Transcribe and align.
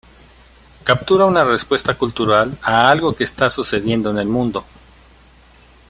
Captura 0.83 1.25
una 1.27 1.43
respuesta 1.43 1.95
cultural 1.95 2.57
a 2.63 2.89
algo 2.89 3.15
que 3.15 3.23
está 3.23 3.51
sucediendo 3.51 4.09
en 4.09 4.17
el 4.17 4.27
mundo. 4.27 4.65